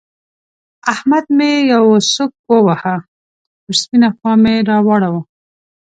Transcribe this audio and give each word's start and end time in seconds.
احمد 0.93 1.25
مې 1.37 1.51
يوه 1.73 1.97
سوک 2.13 2.33
وواهه؛ 2.51 2.95
پر 3.63 3.73
سپينه 3.81 4.09
خوا 4.15 4.33
مې 4.43 4.55
را 4.69 4.77
واړاوو. 4.87 5.21